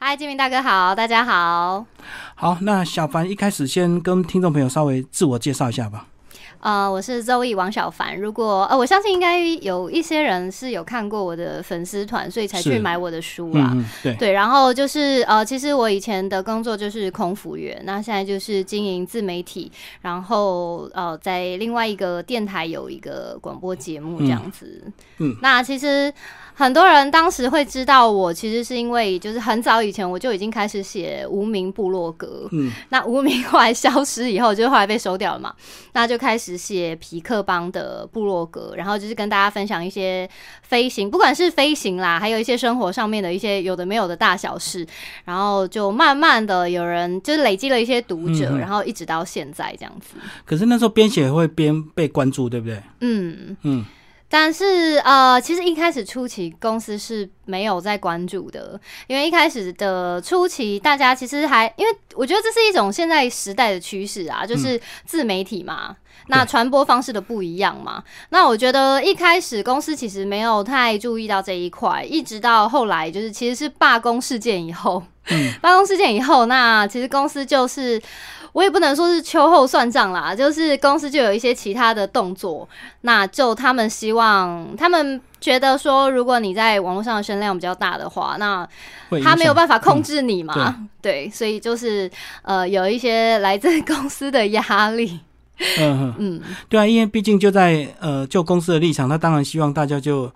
[0.00, 1.84] 嗨，金明大哥好，大家好。
[2.36, 6.06] 好，那小凡一开始先跟听众朋友稍微自我介绍一下吧。
[6.60, 8.16] 呃，我是周易王小凡。
[8.16, 13.70] 如果呃，我相信应该有一些人是有看过我的粉丝团，所以才去买我的书啦。
[13.74, 19.70] 嗯，对对，然后就是呃，其实我以前的工作就是空服员，那现在就是经营自媒体，
[20.02, 24.84] 然后呃，在另外一个电台有一个广播节目这样子。
[25.18, 26.12] 嗯，那其实。
[26.58, 32.48] 很多人当时会知道我，其实是因为就是很早以前我就已经开始写无名部落格。
[32.50, 35.54] 嗯，那无名后来消失以后，就后来被收掉了嘛。
[35.92, 40.28] 那就开始写皮克邦的部落格，然后就是跟大家分享一些
[40.62, 44.84] 飞行，不管是飞行啦，还有一些生活上面的一些有的没有的大小事。
[45.24, 50.16] 然后就慢慢的有人就是累积了一些读者，然后一直到现在这样子。
[50.44, 52.82] 可是那时候编写会边被关注，对不对？
[52.98, 53.84] 嗯嗯。
[54.30, 68.04] 但是呃，其实一开始初期公司是没有在关注的，因为一开始的初期大家其实还因为我觉得这是一种现在时代的趋势啊，就是自媒体嘛，那传播方式的不一样嘛。
[68.28, 75.02] 那我觉得一开始公司其实没有太注意到这一块，一直到后来就是其实是罢工事件以后，
[75.62, 78.00] 罢工事件以后，那其实公司就是。
[78.58, 82.68] 我也不能说是秋后算账啦，就是公司就有一些其他的动作，
[83.02, 88.68] 那就他们希望，他们觉得说，如果你在网络上的声量比较大的话，那
[89.22, 92.10] 他没有办法控制你嘛，对，所以就是
[92.42, 95.20] 呃，有一些来自 公司的压力。
[95.78, 100.28] 嗯嗯，对啊，因为毕竟就在呃，就公司的立场，他当然希望大家就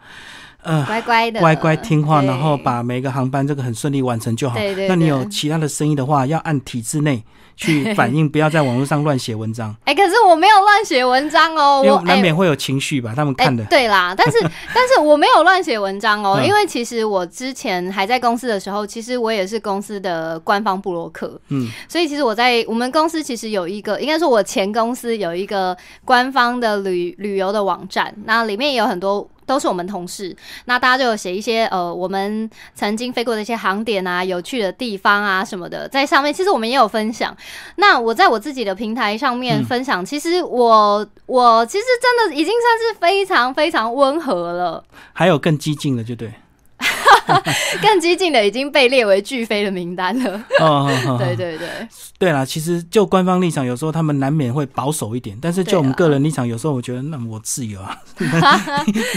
[0.63, 4.55] 呃乖乖的乖乖听话，然后把每个航班这个很顺利完成就好。
[4.55, 7.25] 对对，那你有其他的生意的话，要按体制内。
[7.57, 9.75] 去反映，不要在网络上乱写文章。
[9.85, 13.13] 哎，可是我没有乱写文章哦，我难免会有情绪吧？
[13.15, 13.65] 他们看的。
[13.65, 14.39] 对啦， 但是
[14.75, 21.41] 但是我没有乱写文章哦，因为其实我之前还在公司的时候，其实我也是公司的官方布洛克。
[21.49, 29.29] 嗯，所以其实我在我们公司其实有一个，应该说我前公司有一个官方的旅旅游的网站，那里面有很多。
[29.53, 36.33] 都是我们同事，那大家就有写一些呃，我们曾经飞过的一些航点啊，有趣的地方啊什么的，在上面。
[36.33, 37.37] 其实我们也有分享。
[37.77, 44.83] 那我在我自己的平台上面分享，其实我我其实真的已经算是非常非常温和了。
[45.13, 46.33] 还有更激进的，就对。
[47.81, 50.45] 更激进的已经被列为拒飞的名单了。
[50.61, 51.69] 哦，对对对，
[52.19, 57.99] 对啦，其实就官方立场，有时候他们难免会保守一点，但是就我们个人立场，有时候我觉得，那我自由啊，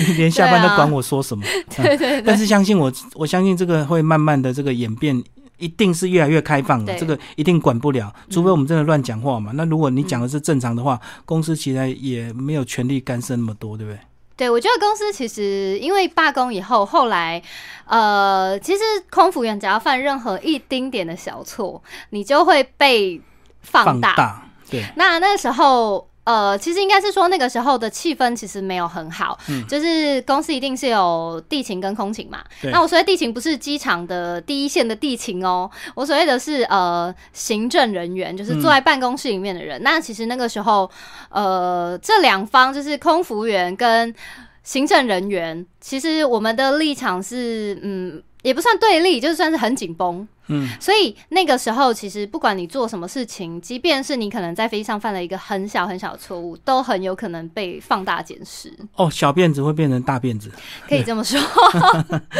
[0.08, 1.44] 你连下班都管我说什么？
[1.76, 2.22] 对对。
[2.22, 5.24] 但是相信我，我相信这个会慢慢的这个演变，
[5.58, 6.96] 一定是越来越开放的。
[6.98, 9.52] 这个一定管不了，除非我们真的乱讲话嘛。
[9.54, 14.00] 那如果你讲的是正常的话，公司其实也没有权利干涉那么多，对不对？
[14.38, 17.42] 对，我觉得公司其实因为罢工以后，后来，
[17.86, 23.22] 呃，其实空服员只要犯任何一丁点的小错，你就会被
[23.62, 24.50] 放大。
[24.70, 26.10] 对，那那时候。
[26.26, 29.38] 呃，其实应该是说那个时候的气氛其实没有很好，
[29.70, 32.44] 就是公司一定是有地勤跟空勤嘛。
[32.64, 39.82] 那我所谓地勤不是机场的第一线的地勤哦，我所谓的是呃行政人员，就是坐在办公室里面的人。
[39.84, 40.90] 那其实那个时候，
[41.30, 44.14] 呃，这两方就是空服员跟
[44.64, 48.22] 行政人员，其实我们的立场是嗯。
[48.46, 50.28] 也不算对立，就算是很紧绷。
[50.48, 58.72] 嗯，所以那个时候，其实不管你做什么事情，即便是你可能在飞机上犯了一个很小很小的错误，都很有可能被放大检视。
[58.94, 60.52] 哦，小辫子会变成大辫子，
[60.88, 61.42] 可以这么说。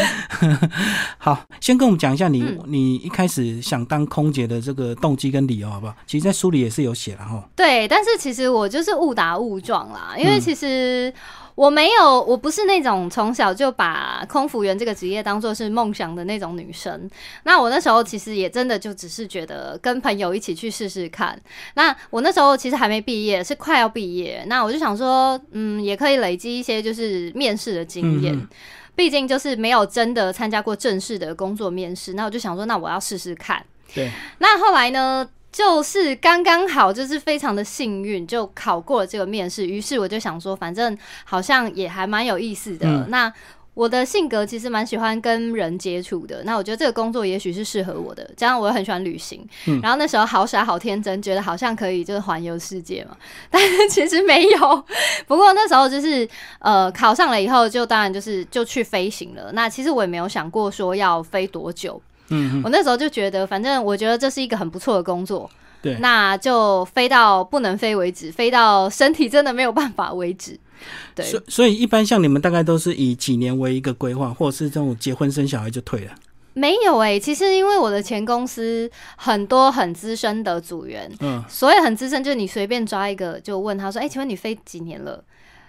[1.18, 5.96] 好，先跟我们讲一下你你一开始想当空姐的这个动机跟理由，好不好？
[6.06, 7.44] 其实，在书里也是有写了哈。
[7.56, 11.12] 对，但是其实我就是误打误撞啦，因为其实。
[11.56, 17.10] 我没有，我不是那种从小就把空服员这个职业当做是梦想的那种女生。
[17.44, 21.40] 那我那时候其实也真的就只是觉得跟朋友一起去试试看。
[21.76, 24.44] 那我那时候其实还没毕业，是快要毕业。
[24.48, 28.48] 那我就想说，嗯，也可以累积一些就是面试的经验。
[28.94, 32.14] 毕竟就是没有真的参加过正式的工作面试。
[32.14, 33.66] 那我就想说，那我要试试看。
[33.94, 34.12] 对。
[34.40, 35.28] 那后来呢？
[35.56, 39.66] 就是刚刚好，就是非常的幸运，就考过了这个面试。
[39.66, 43.06] 于是我就想说，反正好像也还蛮有意思的。
[43.08, 43.32] 那
[43.74, 46.44] 我的性格其实蛮喜欢跟人接触的。
[46.44, 48.30] 那我觉得这个工作也许是适合我的。
[48.36, 49.48] 加上我又很喜欢旅行，
[49.82, 53.16] 然后那时候好傻好天真，觉得好像可以就是环游世界嘛。
[53.50, 54.86] 但是其实没有。
[55.26, 56.28] 不过那时候就是
[56.60, 59.54] 呃考上了以后，就当然就是就去飞行了。
[59.54, 62.02] 那其实我也没有想过说要飞多久。
[62.30, 65.50] 嗯，我那时候就觉得，反正我觉得这是一个很不错的工作，
[65.82, 70.60] 对，那就飞到不能飞为止，飞到身体真的没有办法为止。
[71.16, 76.12] 对，所所以一般像你们大概都是以几年为一个规划，或者是这种结婚生小孩就退了。
[76.54, 85.24] 没有哎，其实因为我的前公司很多很资深的组员，嗯，所以很资深，就是你随便抓一个就问他说：“哎，请问你飞几年了？”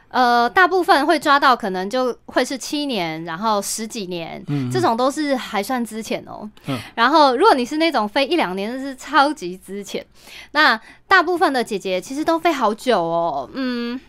[0.08, 6.48] 呃，大部分会抓到可能就会是七年，然后十几年，嗯这种都是还算资浅哦。
[6.66, 10.04] 嗯然后如果你是那种飞一两年，那是超级资浅。
[10.52, 14.00] 那大部分的姐姐其实都飞好久哦，嗯。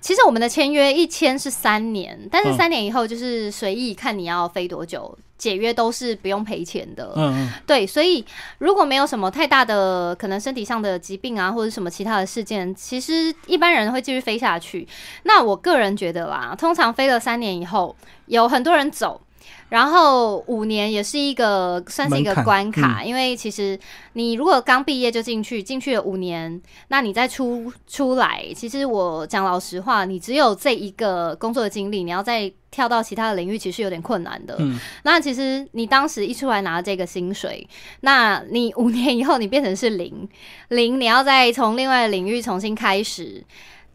[0.00, 7.14] 其实我们的签约一签是三年，但是嗯三年以后就是随意看你要飞多久，解约都是不用赔钱的。
[7.16, 8.22] 嗯嗯对，所以
[8.58, 14.86] 如果没有什么太大的可能身体上的疾病啊，或者什么其他的事件，其实一般人会继续飞下去。
[15.22, 17.96] 那我个人觉得啦，通常飞了三年以后，
[18.26, 19.20] 有很多人走。
[19.68, 23.78] 然后五年也是一个算是一个关卡，因为其实
[24.14, 34.56] 你如果刚毕业就进去，进去了五年，那你再出出来，其实我讲老实话，你只有这一个工作的经历，你要再跳到其他的领域，其实有点困难的。
[34.58, 37.66] 嗯，那其实你当时一出来拿这个薪水，
[38.00, 40.28] 那你五年以后你变成是零
[40.68, 43.44] 零，你要再从另外的领域重新开始，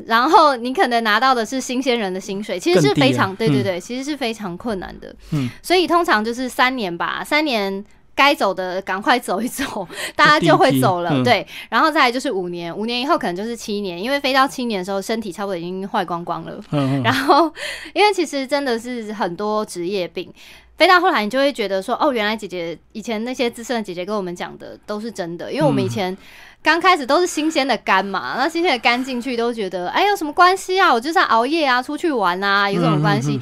[0.06, 5.16] 然后你可能拿到的是新鲜人的薪水，其实是非常了对对对，其实是非常困难的。
[5.32, 7.84] 嗯，所以通常就是三年吧，三年。
[8.18, 11.46] 该走的赶快走一走， 大家就会走了，嗯对。
[11.70, 16.58] 然后再来就是五年，五年以后可能就是七年，因为飞到七年的时候，身体差不多已经坏光光了。
[16.72, 17.52] 嗯嗯，然后，
[17.94, 20.34] 因为其实真的是很多职业病，
[20.78, 26.18] 飞到后来你就会觉得说，哦，原来姐姐以前那些资深的姐姐跟我们讲的都是真的，因为我们以前
[26.66, 30.92] 刚开始都是新鲜的肝嘛，那新鲜的肝进去都觉得，哎，有什么关系啊？
[30.92, 33.36] 我就是熬夜啊，出去玩啊，有什么关系？
[33.36, 33.42] 嗯嗯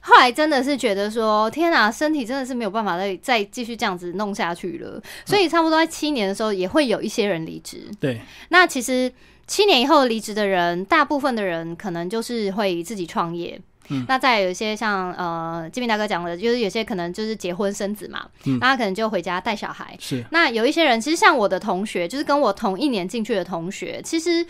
[0.00, 7.90] 后来真的是觉得说，天哪，身体真的是没有办法再再继续这样子弄下去了，所以差不多在七年的时候，也会有一些人离职。
[7.98, 8.20] 对，
[8.50, 9.10] 那其实
[9.46, 13.58] 七年以后离职的人，大部分的人可能就是会自己创业。
[13.90, 19.96] 嗯那再有一些像呃，金明大哥讲的，就是有些可能就是结婚生子嘛，嗯那他可能就回家带小孩。
[19.98, 24.46] 是，那有一些人，其实像我的同学，就是跟我同一年进去的同学，其实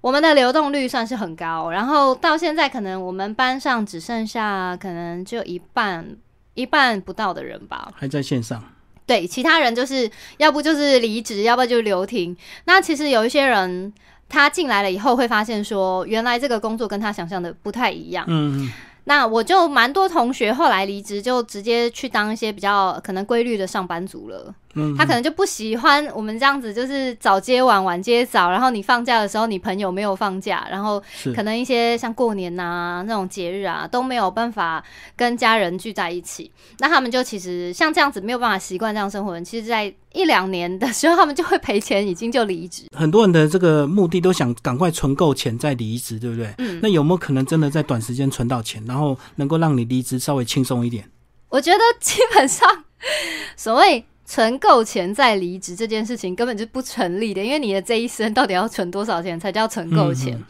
[0.00, 1.70] 我们的流动率算是很高。
[1.70, 6.16] 然后到现在，可能我们班上只剩下可能就一半
[6.54, 7.92] 一半不到的人吧。
[7.94, 8.62] 还在线上，
[9.06, 12.36] 对，其他人就是要不就是离职，要不就留停。
[12.64, 13.92] 那其实有一些人，
[14.28, 18.24] 他进来了以后会发现说，原来这个工作跟他想象的不太一样。
[18.28, 18.72] 嗯嗯
[19.04, 24.54] 那我就蛮多同学后来离职，就直接去当一些比较可能规律的上班族了。
[24.74, 31.02] 嗯，他可能就不喜欢我们这样子，就是早接晚，晚接早，然后你放假的时候，你朋友没有放假，然后
[31.34, 34.84] 可能一些像过年呐、那种节日啊都没有办法
[35.16, 42.84] 跟家人聚在一起，那他们就其实像这样子没有办法习惯这样生活人，其实，在一两年的时候，他们就会赔钱，已经就离职。
[42.96, 46.54] 很多人的这个目的都想赶快存够钱再离职，对不对？
[46.58, 51.10] 嗯，那有没有可能真的在短时间存到钱，然后能够让你离职稍微轻松一点？
[51.48, 52.84] 我觉得基本上
[53.56, 54.04] 所谓。
[54.28, 60.34] 存够钱再离职这件事情根本就不成立的，因为你的这一生到底要存多少钱才叫存够钱？
[60.34, 60.44] 嗯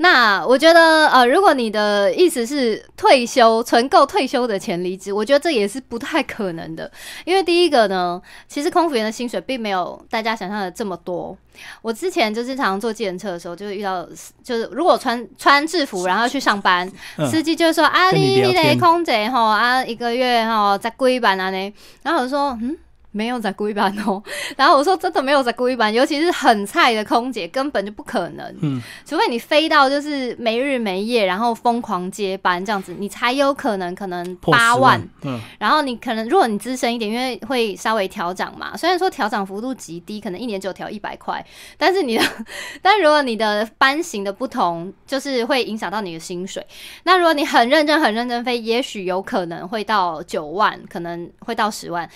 [0.00, 6.88] 那我觉得，呃，如果你的意思是退休存够退休的钱离职，我觉得这也是不太可能的。
[7.24, 11.36] 因为第一个呢，其实空服员的薪水并没有大家想象的这么多。
[11.82, 14.06] 我之前就是常常坐计程车的时候，就会遇到，
[14.40, 21.74] 就是如果穿穿制服然后去上班，嗯司机就会说啊，跟你你你的聊天空姐吼啊，一个月吼在贵班啊呢，
[22.04, 22.78] 然后我就说嗯。
[23.18, 24.22] 没有在故意班哦，
[24.56, 41.44] 然后我说真的没有在故意班，尤其是很菜的空姐根本就不可能，嗯，除非你飞到就是没日没夜，然后疯狂接班这样子，你才有可能可能八万，嗯，然后你可能如果你资深一点，因为会稍微调涨嘛，虽然说调涨幅度极低，可能一年只有调一百块，
[41.76, 42.24] 但是你的，
[42.80, 46.64] 但如果你的班型的不同，就是会影响到你的薪水。
[47.02, 52.08] 那如果你很认真、很认真飞，也许有可能会到九万，可能会到十万。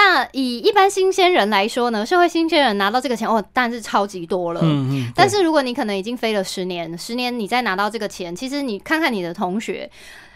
[0.00, 4.60] 那以一般新鲜人来说呢，社会新鲜人拿到这个钱，哦，当然是超级多了。
[4.62, 9.90] 嗯嗯，但是如果你可能已经飞了十年，十年你再拿到这个钱，其实你看看你的同学，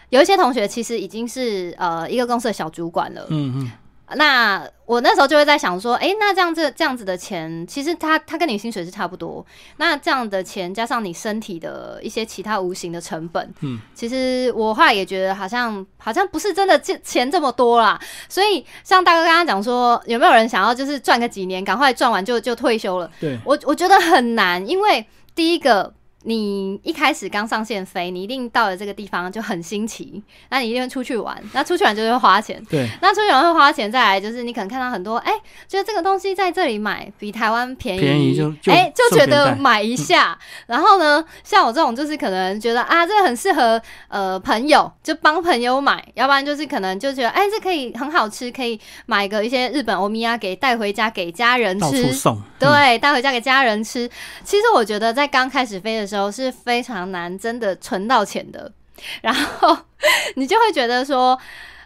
[0.09, 3.25] 有一些同学其实已经是呃一个公司的小主管了。
[3.29, 3.71] 嗯嗯
[4.15, 9.45] 那我那时候就会在想说，诶，那这样子这样子的钱，其实他他跟你薪水是差不多。
[9.77, 17.99] 那这样的钱加上你身体的一些其他无形的成本，嗯，其实我后来也觉得好像好像不是真的这钱这么多啦。
[18.27, 23.09] 所以像大哥刚刚讲说，有没有人想要就是赚个几年，赶快赚完就就退休了？
[23.19, 25.93] 对，我我觉得很难，因为第一个
[26.23, 33.91] 你一开始刚上线飞，你一定到了这个地方就很新奇，那你一定会出去玩，那出去玩就会花钱，对，那出去玩会花钱。
[33.91, 35.31] 再来就是你可能看到很多，哎，
[35.67, 40.37] 觉得这个东西在这里买比台湾便宜，便宜就哎就觉得买一下。
[40.67, 54.09] 然后呢，像我这种就是可能觉得啊，这个很适合呃朋友，就帮朋友买，要不然就是可能就觉得哎，这可以很好吃，可以买个一些日本欧米亚给带回家给家人吃，送，对，带回家给家人吃。
[54.43, 58.71] 其实我觉得在刚开始飞的时候是非常难，真的存到钱的。
[59.21, 59.75] 然后
[60.35, 61.37] 你就会觉得说，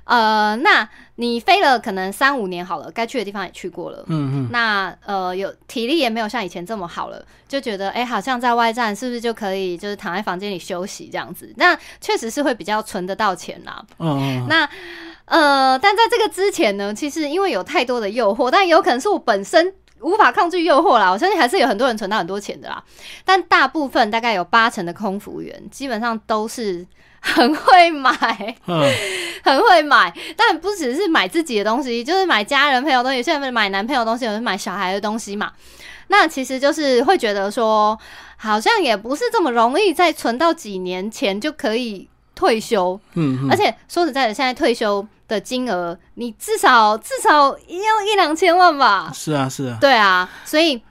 [0.03, 11.51] 呃，那你飞了可能三五年好了，该去的地方也去过了，嗯嗯，那呃有体力也没有像以前这么好了，就觉得哎，好像在外站是不是就可以就是躺在房间里休息这样子？
[11.55, 13.83] 那确实是会比较存得到钱啦。
[13.99, 14.69] 嗯，那
[15.25, 19.73] 呃，但在这个之前呢，其实因为有太多的诱惑，但有可能是我本身。
[20.01, 22.83] 无法抗拒诱惑啦，我相信还是有很多人存到很多钱的啦。
[23.25, 26.85] 但大部分大概有八成的空服员，基本上都是
[27.19, 28.11] 很会买，
[29.43, 30.13] 很会买。
[30.35, 33.21] 但不只是买自己的东西，就是买家人朋友东西。
[33.21, 35.51] 现在买男朋友东西，有人买小孩的东西嘛？
[36.09, 37.97] 那其实就是会觉得说，
[38.37, 42.97] 好像也不是这么容易，在存到几年前就可以退休。
[43.15, 45.05] 嗯，而且说实在的，现在退休。
[45.27, 49.11] 的金额，你至少至少要一两千万吧？
[49.13, 50.81] 是啊，是啊，对啊，所以，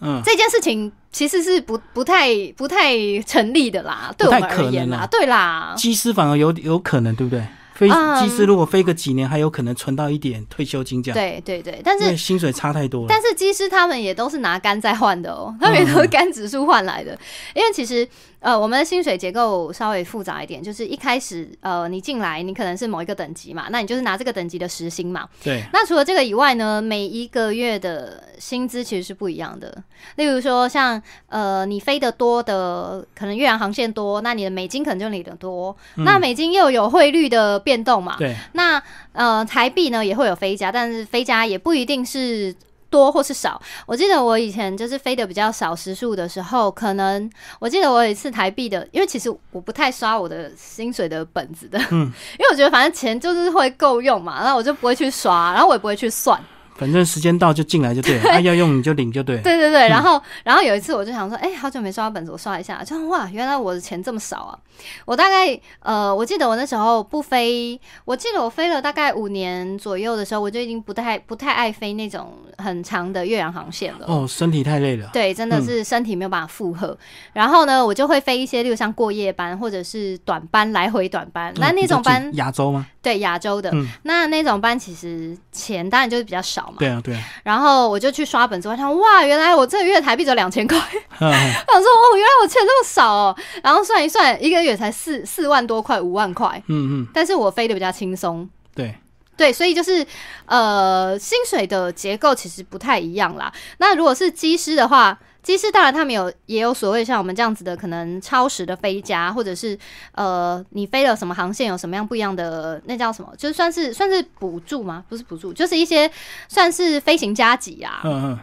[0.00, 7.46] 嗯，这件事情其实是不不太不太成立的啦，对我们而言啦，对啦，机师反而有有可能，对不对？
[7.74, 11.14] 飞机师如果飞个几年，还有可能存到一点退休金这样。
[11.14, 13.06] 对对对，但是薪水差太多了。
[13.08, 17.16] 但是机师他们也都是拿肝在换的哦，他们也都是肝指数换来的，
[17.54, 18.08] 因为其实。
[18.40, 25.28] 呃，我们的薪水结构稍微复杂一点，就是一开始，呃，你进来，你可能是某一个等级嘛，那你就是拿这个等级的时薪嘛。
[25.42, 25.64] 对。
[25.72, 29.82] 那除了这个以外呢，每一个月的薪资其实是不一样的。
[30.16, 35.76] 例如说，像呃，你飞得多的，可能越洋航线多，那你的美金可能就领得多。
[35.96, 38.16] 那美金又有汇率的变动嘛。
[38.18, 38.36] 对。
[38.52, 38.80] 那
[39.12, 42.54] 呃，台币呢也会有飞加，但是飞加也不一定是。
[42.90, 56.40] 多或是少，我记得我以前就是飞的比较少时数的时候，可能我记得我有一次台币的，因为其实我不太刷我的薪水的本子的，嗯， 因为我觉得反正钱就是会够用嘛，然后我就不会去刷，然后我也不会去算。
[56.76, 59.38] 反正时间到就进来就对了，他要用你就领就对。
[59.38, 64.58] 对对对，然后然后有一次我就想说，哎，好久没刷本子，我刷一下，就哇，原来我的钱这么少啊！
[65.04, 74.04] 我大概呃，我记得我那时候不飞，我记得我飞了大概五年左右的时候，我就已经不太不太爱飞那种很长的越洋航线了。
[74.06, 75.08] 哦，身体太累了。
[75.12, 76.96] 对，真的是身体没有办法负荷。
[77.32, 81.52] 然后呢，我就会飞一些，例如像过夜班或者是短班来回短班。
[81.56, 82.86] 那那种班亚洲吗？
[83.06, 83.72] 对，亚洲的。
[84.02, 86.74] 那那种班其实钱当然就是比较少嘛。
[86.80, 87.22] 对啊，对啊。
[87.44, 90.76] 然后我就去刷本子，我想哇，原来我这个月台币只有两千块。
[90.80, 93.36] 我想说哦，原来我钱这么少哦。
[93.62, 96.60] 然后算一算，一个月才四四万多块，五万块。
[96.66, 97.06] 嗯嗯。
[97.14, 98.50] 但是我飞的比较轻松。
[98.74, 98.92] 对
[99.36, 100.04] 对，所以就是
[100.46, 103.52] 呃，薪水的结构其实不太一样啦。
[103.78, 105.16] 那如果是机师的话。
[105.46, 109.78] 机师当然他们有也有所谓像我们这样子的可能超时的飞加，或者是
[110.10, 115.04] 呃你飞了什么航线有什么样不一样的那叫什么，就算是算是补助吗？
[115.08, 116.10] 不是补助，就是一些
[116.48, 118.00] 算是飞行加急啊。
[118.02, 118.38] 嗯嗯。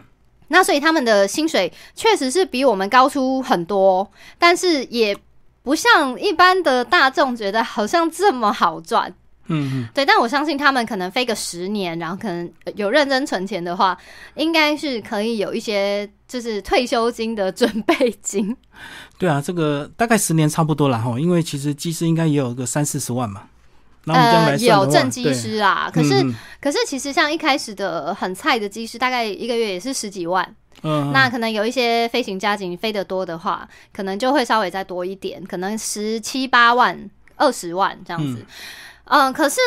[0.48, 5.14] 那所以他们的薪水确实是比我们高出很多，但是也
[5.62, 9.14] 不像一般的大众觉得好像这么好赚。
[9.46, 13.96] 嗯嗯，对，但我相信他们可能飞个十年，然后可能有认真存钱的话，
[14.34, 18.56] 应该是可以有一些就是退休金的准备金。
[19.18, 23.42] 对啊，这个大概十年差不多了哈，因为其实机师应该也有个三四十万嘛。
[24.06, 26.22] 呃，有正机师啊，可是
[26.60, 30.54] 可是其实像一开始的很菜的机师，大概一个月也是十几万。
[30.82, 38.40] 嗯，那可能有一些飞行家庭飞得多的话，可能就会稍微再多一点，可能十七八万、二十万这样子。
[38.40, 38.46] 嗯，
[39.32, 39.60] 可是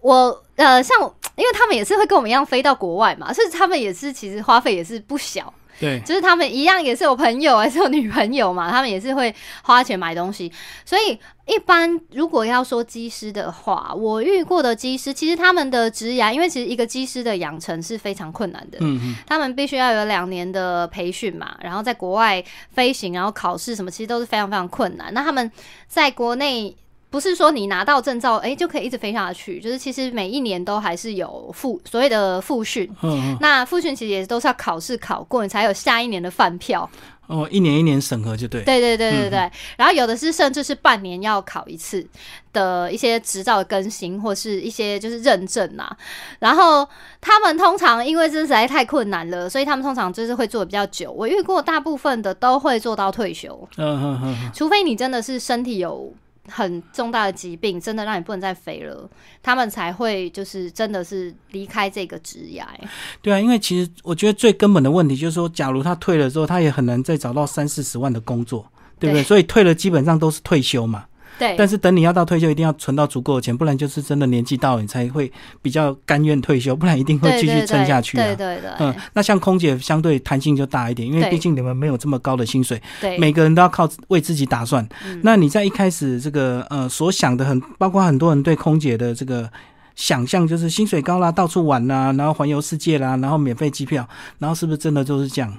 [0.00, 0.96] 我呃，像
[1.36, 5.52] 因为他们也是会跟我们一样飞到国外嘛，所以他们也是其实花费也是不小。
[5.80, 9.32] 对，就是他们一样也是有朋友还是有女朋友嘛，他们也是会
[9.62, 10.52] 花钱买东西。
[10.84, 11.16] 所以
[11.46, 18.78] 一般如果要说机师的话，我遇过的机师其实他们的职涯，因为其实一个机师的养成是非常困难的。
[18.80, 25.14] 嗯嗯，他们必须要有两年的培训嘛，然后在国外飞行，然后考试什么，其实都是非常非常困难。
[25.14, 25.48] 那他们
[25.86, 26.76] 在国内。
[27.10, 29.58] 不是说你拿到证照，哎，就可以一直飞下去。
[29.60, 36.88] 就是其实每一年都还是有复所谓的复训，嗯嗯，那复训其实也都是要考试考过，你才有下一年的饭票。
[37.28, 38.62] 哦，一年一年审核就对。
[38.62, 39.50] 对对对对对。
[39.76, 42.06] 然后有的是甚至是半年要考一次
[42.54, 45.94] 的一些执照更新，或是一些就是认证啊。
[46.38, 46.88] 然后
[47.20, 51.12] 他们通常因为这实在太困难了，所以他们通常就是会做的比较久。
[51.12, 53.68] 我遇过大部分的都会做到退休。
[53.76, 54.50] 嗯嗯嗯。
[54.54, 56.10] 除非你真的是身体有。
[56.48, 59.08] 很重大的疾病，真的让你不能再飞了，
[59.42, 62.64] 他们才会就是真的是离开这个职业。
[63.22, 68.66] 对啊，因为其实我觉得最根本的问题就是说，假如他退了之后，他也很难再找到三四十万的工作，
[68.98, 69.22] 对不对？
[69.22, 71.04] 所以退了基本上都是退休嘛。
[71.38, 75.30] 对，但是等你要到退休，一定要存到足够的钱，不然就是真的年纪到了，你才会
[75.62, 78.16] 比较甘愿退休，不然一定会继续撑下去。
[78.16, 84.86] 对对对，嗯，那像空姐相对弹性就大一点，因为毕竟你们没有这么高的薪水，对，每个人都要靠为自己打算。
[85.22, 89.50] 那你在一开始这个呃所想的很，包括很多人对空姐的这个。
[89.98, 95.52] 想象就是薪水高啦，到处玩啦，然后环游世界啦，然后免费机票，然后是不是真的就是这样？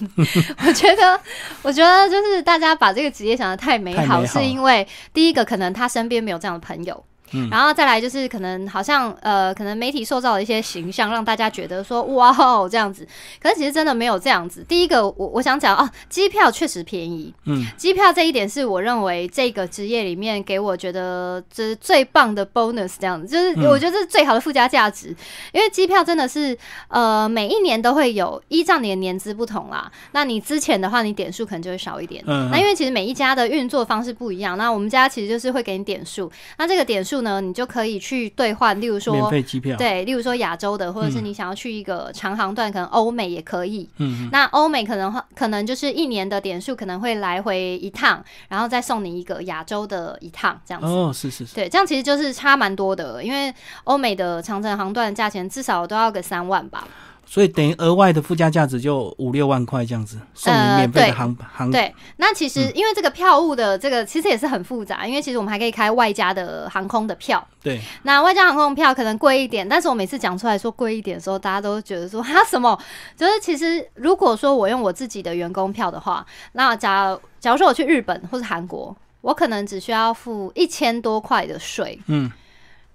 [0.04, 1.18] 我觉得，
[1.62, 7.02] 我觉得就是大家把这个职业想的太美好，是因为第一个可能他身边没有这样的朋友。
[7.50, 13.06] 然后再来就是可能好像呃，可能媒体塑造的一些形象，让大家觉得说哇哦这样子，
[13.40, 14.64] 可是其实真的没有这样子。
[14.68, 25.14] 第一个我我想讲哦，机票确实便宜，嗯，机票这一点是我认为这个职业里面给我觉得这是最棒的 bonus，这样子就是我觉得这是最好的附加价值，
[25.52, 26.56] 因为机票真的是
[26.88, 37.17] 呃每一年都会有依照你的年资不同啦，那你之前的话你点数可能就会少一点，嗯，那因为其实每一家的运作方式不一样，那我们家其实就是会给你点数，那这个点数。
[37.22, 43.88] 呢，你就可以去兑换，例如说免费机票，对，例如说亚洲的，或者是你想要去一个长航段，可能欧美也可以。
[43.98, 50.86] 嗯，那欧美可能可能就是一年的点数可能会来回一趟，然后再送你一个亚洲的一趟这样子。
[50.88, 53.52] 哦，是是是，对，这样其实就是差蛮多的，因为
[53.84, 56.86] 欧美的长程航段价钱至少都要个三万吧。
[57.30, 61.70] 所以等于额外的附加价值就五六万块这样子，送你免费的航航。
[61.70, 67.46] 对，那其实因为这个票务的这个其实也是很复杂，因为其实我们还可以开外加的航空的票。
[67.62, 72.76] 对，那外加航空票可能贵一点，但是我每次讲出来说贵一点的时候，大家都觉得说哈什么？
[73.14, 82.00] 就是其实如果说我用我自己的员工票的话，那假假如说我去日本或是韩国，我可能只需要付一千多块的税。
[82.06, 82.32] 嗯。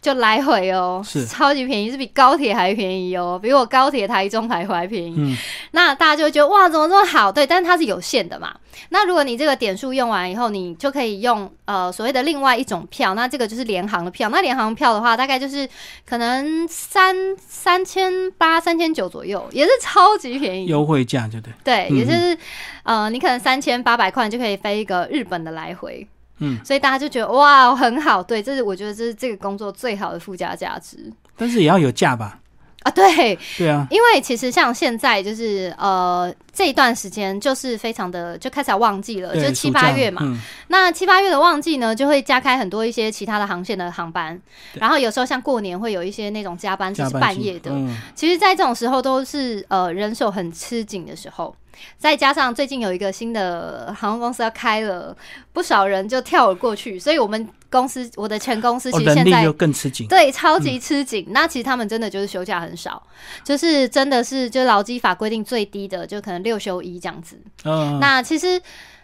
[0.03, 5.15] 就来回哦，是超级便宜，是比高铁还便宜哦，比我高铁台中来回还便宜。
[5.17, 5.33] 嗯，
[5.71, 7.31] 那大家就会觉得哇，怎么这么好？
[7.31, 8.53] 对，但是它是有限的嘛。
[8.89, 14.27] 那如果你这个点数用完以后，你就可以用呃所谓的另外一种票，那这个就是联航的票。
[14.27, 15.67] 那联航票的话，大概就是
[16.05, 21.53] 可能三三千八、三千九左右，也是超级便宜，优惠价就对。
[21.63, 22.37] 对，也就是
[22.83, 26.05] 呃，你可能三千八百块就可以飞一个日本的来回。
[26.43, 31.11] 嗯，所以大家就觉得哇，很好，对，这是我觉得这是这个工作最好的附加价值。
[31.37, 32.39] 但是也要有价吧？
[32.83, 40.21] 啊，对，对啊，因为其实像现在就是呃这一段时间就是非常的就开始要旺季了，就七八月嘛。
[40.67, 44.37] 那七八月的旺季呢，就会加开很多一些其他的航线的航班，
[44.73, 47.71] 然后有时候像过年会有一些那种加班，就是半夜的。
[48.13, 51.55] 其实，在这种时候都是呃人手很吃紧的时候。
[51.97, 55.15] 再加上最近有一个新的航空公司要开了，
[55.51, 61.25] 不少人就跳了过去，所以我们公司我的前公司其实现在更吃紧，对，超级吃紧。
[61.29, 63.01] 那其实他们真的就是休假很少，
[63.43, 67.39] 就是真的是就劳基法规定最低的，就可能六休一这样子。
[67.65, 68.61] 嗯，那其实。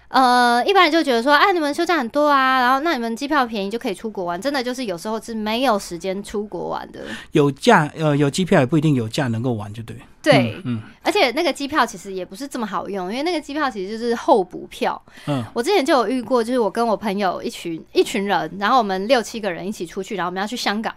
[0.09, 7.01] 呃，一般人就觉得说，哎，你们休假很多啊，然后那你们机票便宜就可以出国玩，真的就是有时候是没有时间出国玩的。
[7.31, 9.95] 有假，呃，有机票也不一定有假能够玩，就对。
[10.21, 14.99] 对，嗯，而且那个机票其实也不是这么好用，因为那个机票其实就是候补票。
[15.27, 20.93] 嗯，我之前就有遇过，就是我跟我朋友一群一群人，然后我们六七个人一起出去，然后我们要去香港，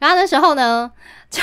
[0.00, 0.90] 然后那时候呢，
[1.30, 1.40] 就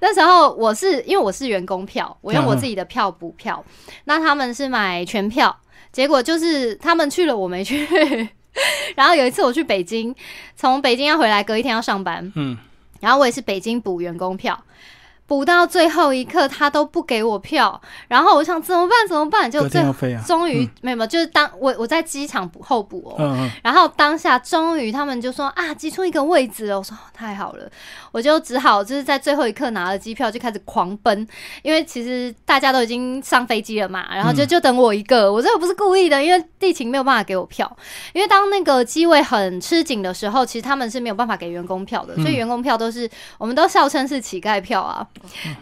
[0.00, 3.64] 那时候我是因为我是员工票，我用我自己的票补票，
[4.04, 5.56] 那他们是买全票。
[5.94, 7.86] 结果就是他们去了，我没去。
[8.96, 10.12] 然后有一次我去北京，
[10.56, 12.32] 从北京要回来，隔一天要上班。
[12.34, 12.56] 嗯，
[13.00, 14.60] 然后我也是北京补员工票。
[15.26, 19.08] 补到最后一刻，他都不给我票，然后我想怎么办？
[19.08, 19.50] 怎么办？
[19.50, 19.82] 就最
[20.26, 26.78] 终于没有，就是当我我在机场补候补哦，然后当下终于他们就说啊，挤出一个位置了。
[26.78, 27.66] 我说太好了，
[28.12, 31.26] 我就只好就是在最后一刻拿了机票就开始狂奔，
[31.62, 35.32] 因为其实大家都已经上飞机了嘛，然后就就等我一个。
[35.32, 37.74] 我这个不是故意的，因为地勤没有办法给我票，
[38.12, 43.08] 因为当那个机位很吃紧的时候，其实他们是没有办法给员工票的，所以员工票都是
[43.38, 45.06] 我们都笑称是乞丐票啊。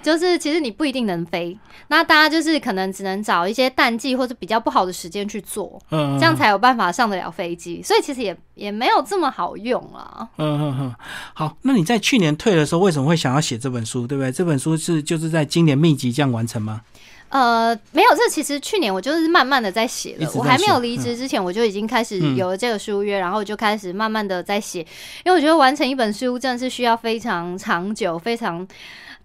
[0.02, 1.56] 就是其实你不一定能飞，
[1.88, 7.82] 那大家就是可能只能找一些淡季或者比较不好的时间去做，嗯，这样才有办法上得了飞机。
[7.82, 10.28] 所以其实也也没有这么好用啊。
[10.38, 10.94] 嗯嗯嗯，
[11.34, 14.06] 好，那你在去年退的时候，为什么会想要写这本书？
[14.06, 14.32] 对不对？
[14.32, 16.82] 这本书是就是在今年密集这样完成吗？
[17.28, 24.80] 呃，没有，这其实去年我就是慢慢的在写了，我还没有离职之前，我就已经开始嗯有了这个书约，然后我就开始慢慢的在写，
[25.24, 28.68] 因为我觉得完成一本书真的是需要非常长久、非常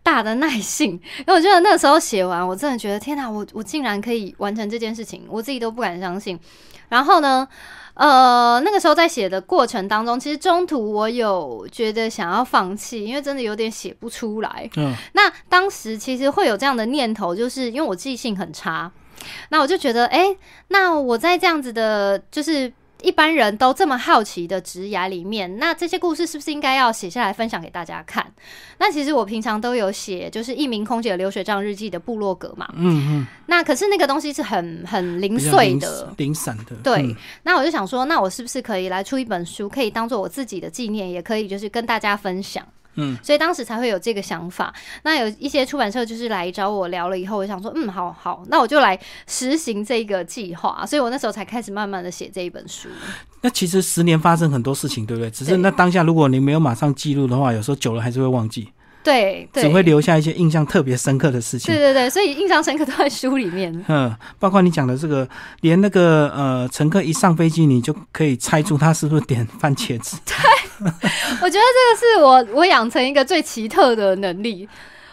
[0.08, 6.40] 大的耐性， 因为我觉得那个时候写完，我真的觉得天哪，我我竟然可以完成这件事情，我自己都不敢相信。
[6.88, 7.46] 然后呢，
[7.96, 14.70] 呃，那个时候在写的过程当中，其实中途我有觉得想要放弃，因为真的有点写不出来。
[14.78, 18.90] 嗯那当时其实会有这样的念头，就是因为我记性很差，
[19.50, 20.34] 那我就觉得，哎、
[20.70, 28.26] 那我在这样子的，就是一般人都这么好奇的职涯里面，那这些故事是不是应该要写下来分享给大家看？
[28.80, 32.68] 那其实我平常都有写，就是一名空姐的流水账日记的部落格嘛。
[32.76, 42.66] 嗯嗯，那可是那个东西是很很零碎的，零散的，对，嗯那我就想说，那我是不是可以来出一本书，可以当做我自己的纪念，也可以就是跟大家分享。
[42.98, 44.74] 嗯，所以当时才会有这个想法。
[45.04, 50.86] 那有一些出版社就是来找我聊了以后，我想说，嗯，好好，那我就来实行这个计划。
[50.86, 52.90] 所以我那时候才开始慢慢的写这一本书。
[53.42, 55.30] 那其实十年发生很多事情，对不对？
[55.32, 58.68] 只是那当下如果你没有马上记录的话，有时候久了还是会忘记，
[59.08, 61.80] 对对，只会留下一些印象特别深刻的事情对。
[61.80, 63.74] 对对，所以印象深刻都在书里面。
[63.88, 65.28] 嗯，包括你讲的这个，
[65.62, 70.18] 连那个呃，乘客一上飞机，你就可以猜出他是不是点番茄汁。
[71.42, 74.68] 我觉得这个是我我养成一个最奇特的能力。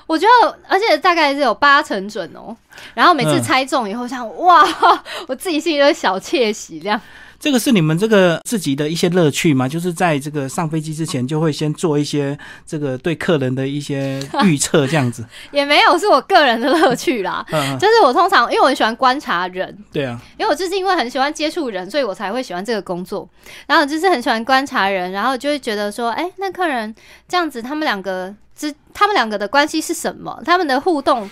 [0.06, 2.54] 我觉得，而且大概是有八成准哦。
[2.92, 4.62] 然后每次嗯猜中以后，想哇，
[5.26, 7.00] 我自己心里就会小窃喜，这样。
[7.44, 9.68] 这个是你们这个自己的一些乐趣吗？
[9.68, 15.22] 就是在这个上飞机之前，就会先做一些这个对客人的一些预测，这样子。
[15.52, 17.44] 也没有是我个人的乐趣啦。
[17.52, 23.28] 嗯，就是我通常因为我很喜欢观察人，对啊，因为我就是因为很喜欢接触人，所以我才会喜欢这个工作。
[23.66, 26.94] 然后就是很喜欢观察人，然后就会觉得说，哎、那客人
[27.28, 30.40] 这样子，他们两个之他们两个的关系是什么？
[30.46, 31.28] 他们的互动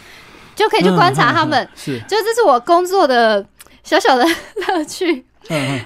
[0.55, 1.65] 就可以去观察他们。
[1.65, 3.43] 嗯嗯嗯是，就这是我工作的
[3.83, 4.27] 小小的
[4.69, 5.25] 乐趣，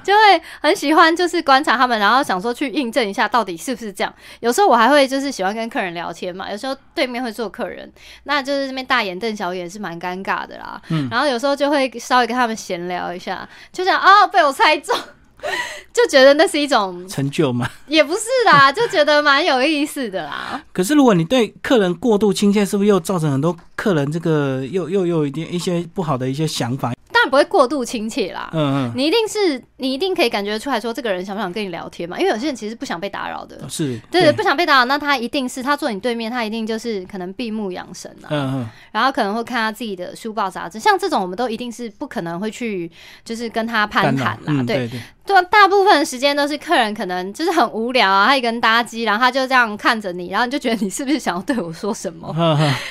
[0.04, 4.12] 就会很喜欢就是观察他们，然后想说去印证一下到底是不是这样。
[4.40, 7.90] 有时候我还会就是喜欢跟客人聊天嘛，有时候对面会坐客人，
[8.24, 10.80] 那就是这边大眼瞪小眼是蛮尴尬的啦。
[10.90, 14.96] 嗯然后有时候就会稍微跟他们闲聊一下，就想啊被我猜中。
[15.92, 17.68] 就觉得那是一种，成就嘛。
[17.86, 20.58] 也不是啦， 就觉得蛮有意思的啦。
[20.72, 26.94] 可是如果你对客人过度亲切，是不是又造成很多客人这个又又又有一点一些不好的一些想法？
[27.28, 28.92] 不会过度亲切啦，嗯嗯。
[28.94, 32.18] 你一定是你一定可以感觉出来说这个人想不想跟你聊天嘛？
[32.18, 33.58] 因为有些人其实不想被打扰的。
[33.62, 42.90] 嗯，，是，对，不想被打扰，那他一定是他坐你对面，他一定就是可能闭目养神啊，嗯嗯，然后可能会看他自己的书报杂志，像这种我们都一定是不可能会去
[43.24, 44.76] 就是跟他攀谈啦，嗯，对。
[44.76, 52.32] 对对，大部分时间都是客人可能就是很无聊啊，他一个人搭机，然后他就这样看着你，然后你就觉得你是不是想要对我说什么，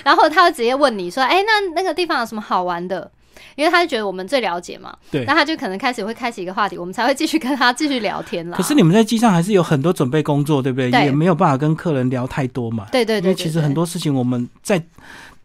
[0.03, 3.09] 然后他会直接问你说，哎、那那个地方有什么好玩的？
[3.55, 8.57] 因为他就觉得我们最了解嘛，对那他就可能开始会开启一个话题，我们才会继续跟他继续聊天啦。
[8.57, 10.91] 可是你们在机上还是有很多准备工作，对不对？
[10.91, 12.87] 对也没有办法跟客人聊太多嘛。
[12.91, 14.81] 对对对对因为其实很多事情我们在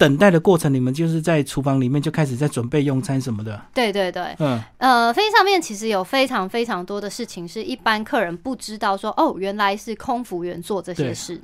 [0.01, 3.61] 等待的过程，你们就是在厨房里面就开始在准备用餐什么的。
[3.75, 11.39] 对对对，嗯，呃，飞机上面其实有非常非常多的事情是一般客人不知道说，哦，原来是空服员做这些事，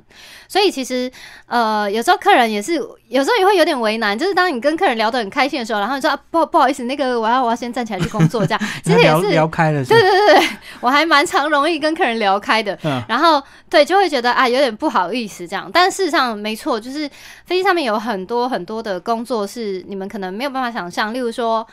[0.47, 1.11] 所以其实
[1.45, 2.73] 呃，有时候客人也是，
[3.09, 8.61] 有时候也会有点为难，就是当你跟客人聊得很开心的时候，然后你说、啊、不不好意思，那个我要我要先站起来去工作，这样。
[8.83, 13.39] 其实也是，聊开了是吧，对对对对，我还蛮常容易跟客人聊开的，嗯然后
[13.69, 17.07] 对，就会觉得啊有点不好意思这样，但事实上没错，就是
[17.45, 21.67] 飞机上面有很多很多的工作是你们可能没有办法想象，例如说。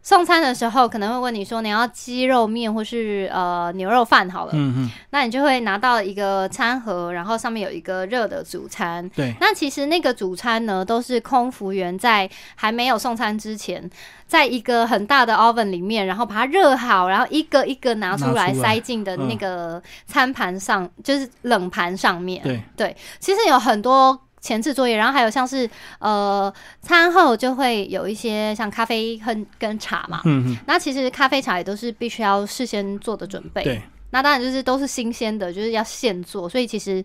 [0.00, 9.06] 送餐的时候可能会问你说你要鸡肉面或是呃牛肉饭好了，嗯嗯，那你就会拿到一个餐盒，然后上面有一个热的主餐。
[9.10, 13.90] 对，那其实那个主餐呢，都是空服员在还没有送餐之前，
[14.24, 22.40] 在一个很大的 oven 里面，然后把它热好，然后一个一个拿出来拿出来塞进的那个餐盘上，就是冷盘上面。
[22.44, 30.22] 对对，其实有很多前置作业，然后还有像是呃餐后就会有一些像咖啡跟跟茶嘛。
[30.66, 33.62] 那其实咖啡茶也都是必须要事先做的准备。
[33.62, 37.04] 对，那当然就是都是新鲜的，就是要现做，所以其实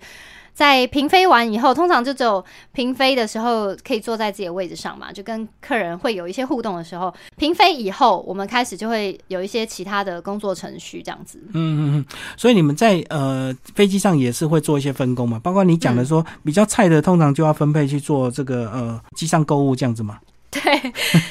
[0.54, 7.13] 在平飞完以后，通常就只有平飞的时候可以坐在自己的位置上嘛，就跟客人会有一些互动的时候。
[7.36, 11.39] 平飞以后，我们开始就会有一些其他的工作程序这样子。
[11.54, 12.06] 嗯嗯嗯。
[12.38, 15.39] 所以你们在呃飞机上也是会做一些分工嘛？
[15.39, 20.20] 包括你讲的说比较菜的，通常就要分配去做这个呃机上购物这样子嘛？
[20.50, 20.62] 对，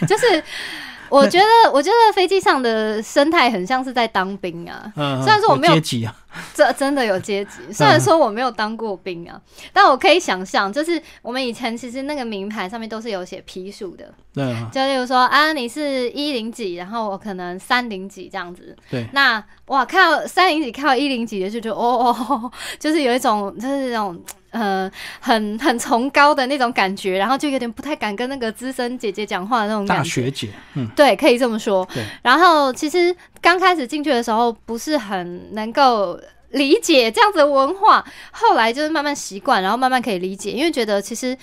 [0.06, 0.44] 就是。
[1.12, 4.90] 我觉得，我觉得飞机上的生态很像是在当兵啊。
[5.22, 6.14] 虽然说我没有阶级啊，
[6.54, 7.72] 这真的有阶级。
[7.72, 9.40] 虽然说我没有当过兵啊，
[9.72, 14.12] 但我可以想象，就是我们以前其实那个名牌上面都是有写批数的。
[14.34, 18.76] 对，就例如说啊，你是一零几，然后我可能三零几这样子。
[18.90, 24.22] 对，那哇，看到三零几，看到一零几的就觉得哦哦，就是有一种就是那种。
[24.52, 24.86] 呃，
[25.18, 30.02] 很很崇高的那种感觉，然后就有点不太敢跟那个资深姐姐讲话的那种感觉。
[30.02, 31.88] 大学姐，嗯，对，可以这么说。
[31.94, 32.04] 对。
[32.22, 36.20] 然后其实刚开始进去的时候，不是很能够
[36.52, 41.36] 理解这样子的文化，后来就是慢慢习惯，然后慢慢可以理解，因为觉得其实。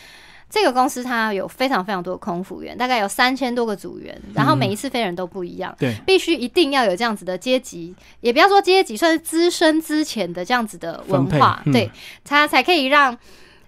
[0.52, 11.88] 这个公司它有非常非常多的空服员，大概有三千多个组员，然后每一次飞人都不一样，对，必须一定要有这样子的阶级，也不要说阶级，算是资深资浅的这样子的文化，对，
[12.26, 13.16] 它才可以让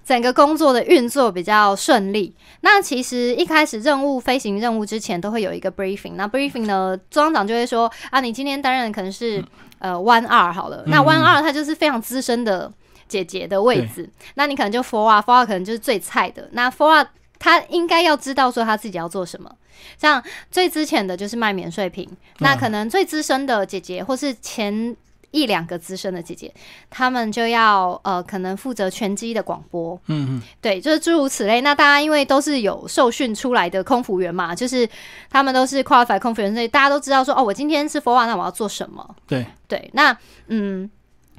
[0.05, 2.35] 整个工作的运作比较顺利。
[2.61, 9.43] 那其实一开始任务飞行任务之前都会有一个 briefing，那 briefing 呢，庄长就会说啊，你今天担任的可能是
[9.79, 12.71] 呃 one 二好了，那 one 二他就是非常资深的。
[13.07, 16.47] 姐姐的位置，那你可能就 f o r f o r 可能就是最菜的。
[16.53, 17.05] 那 four
[17.37, 19.53] 他应该要知道说他自己要做什么。
[19.97, 22.09] 像最之前的就是卖免税品，
[22.39, 24.95] 那可能最资深的姐姐，或是前
[25.32, 26.54] 一两个资深的姐姐，
[26.89, 30.00] 他们就要呃，可能负责全机的广播。
[30.08, 31.62] 嗯嗯，对，就是诸如此类。
[31.62, 34.88] 那大家因为都是有受训出来的空服员嘛，就是
[35.30, 39.15] 他们都是 qualified 空服员，所以大家都知道说哦，我今天是 f o r one，那我要做什么？
[39.28, 40.15] 对对，那
[40.48, 40.89] 嗯。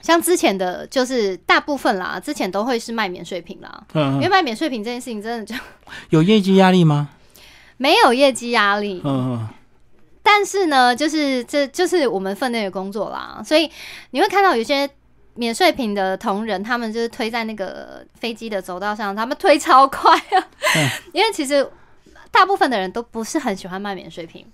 [0.02, 5.54] 像之前的就是大部分啦，之前都会是卖免税品啦，嗯因为卖免税品这件事情真的就
[6.10, 7.08] 有业绩压力吗？
[7.76, 9.48] 没有业绩压力，嗯嗯，
[10.22, 13.70] 但是呢，就是这就是我们分内的工作啦，所以
[14.10, 14.88] 你会看到有些
[15.34, 20.48] 免税品的同仁，他们就是推在那个飞机的走道上，他们推超快啊，
[21.12, 21.68] 因为其实
[22.30, 24.46] 大部分的人都不是很喜欢卖免税品。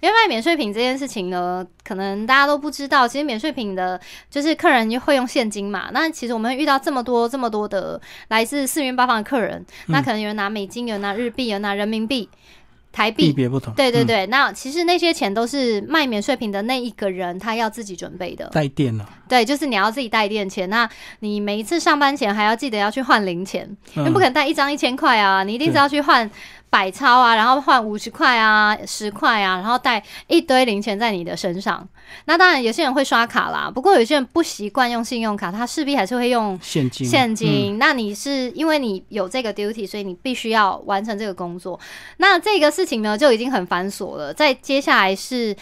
[0.00, 4.00] 因为卖免税品这件事情呢，可能大家都不知道，其实免税品的，
[4.30, 5.90] 就是客人会用现金嘛。
[5.92, 12.30] 那其实我们遇到这么多、这么多的来自四面八方的客人，那可能有人拿美金，有人拿日币，有人拿人民币、
[12.92, 13.72] 台币，别不同。
[13.74, 19.08] 对对对，那其实那些钱都是卖免税品的那一个人他要自己准备的，带电了。
[19.28, 20.68] 对，就是你要自己带电钱。
[20.70, 20.88] 那
[21.20, 26.30] 你每一次上班前还要记得要去换零钱，因为不可能带一张一千块啊，你一定是要去换。
[26.70, 31.86] 百钞啊，然后换五十块啊、十块啊，然后带一堆零钱在你的身上。
[32.24, 37.06] 那当然，有些人会刷卡啦，不过有些人不习惯用信用卡，他势必还是会用现金。
[37.06, 37.78] 现金。
[37.78, 41.78] 那你是因为你有这个 duty，所以你必须要完成这个工作。
[42.16, 44.32] 那这个事情呢，就已经很繁琐了。
[44.32, 45.54] 在接下来是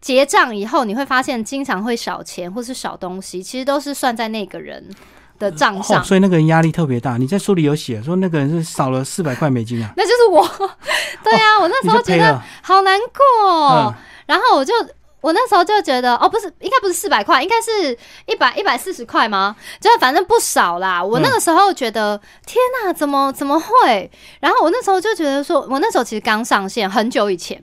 [0.00, 4.88] 结账以后，你会发现经常会少钱或是少东西，其实都是算在那个人。
[5.38, 7.16] 的账上，所以那个人压力特别大。
[7.16, 10.46] 你在书里有写说那个人是少了四百块美金啊，那就是我。
[11.24, 13.94] 对啊，我那时候觉得好难过，
[14.26, 14.72] 然后我就
[15.20, 17.96] 我那时候就觉得哦，不是，应该不是四百块，应该是
[18.26, 19.56] 一百一百四十块吗？
[19.80, 21.02] 就反正不少啦。
[21.02, 24.10] 我那个时候觉得天哪，怎么怎么会？
[24.38, 27.60] 然后我那时候就觉得说，我那时候其实刚上线，很久以前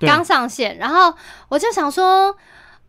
[0.00, 1.12] 刚上线，然后
[1.48, 2.34] 我就想说。